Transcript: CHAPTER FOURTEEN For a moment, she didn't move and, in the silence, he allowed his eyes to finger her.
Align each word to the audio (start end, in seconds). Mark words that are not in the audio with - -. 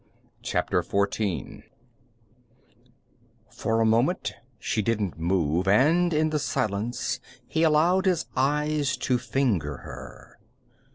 CHAPTER 0.41 0.81
FOURTEEN 0.81 1.61
For 3.51 3.79
a 3.81 3.85
moment, 3.85 4.33
she 4.57 4.81
didn't 4.81 5.19
move 5.19 5.67
and, 5.67 6.11
in 6.11 6.31
the 6.31 6.39
silence, 6.39 7.19
he 7.45 7.61
allowed 7.61 8.07
his 8.07 8.25
eyes 8.35 8.97
to 8.97 9.19
finger 9.19 9.77
her. 9.85 10.39